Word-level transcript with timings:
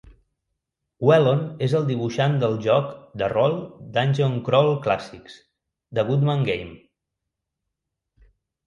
Whelon 1.09 1.43
és 1.67 1.75
el 1.79 1.85
dibuixant 1.89 2.39
del 2.45 2.57
joc 2.69 2.89
de 3.23 3.27
rol 3.35 3.53
'Dungeon 3.99 4.35
Crawl 4.49 4.73
Classics' 4.89 5.39
de 6.01 6.09
Goodman 6.11 6.47
Game. 6.53 6.77